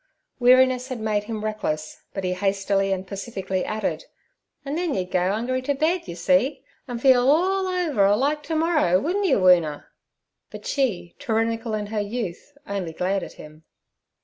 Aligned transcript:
Weariness 0.39 0.87
had 0.87 0.99
made 0.99 1.25
him 1.25 1.45
reckless, 1.45 2.01
but 2.11 2.23
he 2.23 2.33
hastily 2.33 2.91
and 2.91 3.05
pacifically 3.05 3.63
added: 3.63 4.05
'An' 4.65 4.73
then 4.73 4.95
you'd 4.95 5.11
go 5.11 5.31
'ungry 5.31 5.61
t' 5.61 5.73
bed, 5.73 6.07
yer 6.07 6.15
see, 6.15 6.63
an' 6.87 6.97
feel 6.97 7.29
orl 7.29 7.67
over 7.67 8.03
alike 8.05 8.41
t'morrer, 8.41 8.99
wouldn't 8.99 9.27
yer, 9.27 9.37
Woona?' 9.37 9.85
But 10.49 10.65
she, 10.65 11.13
tyrannical 11.19 11.75
in 11.75 11.85
her 11.93 11.99
youth, 12.01 12.57
only 12.65 12.93
glared 12.93 13.21
at 13.21 13.33
him. 13.33 13.63